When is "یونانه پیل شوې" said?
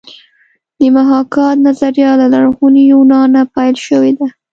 2.91-4.11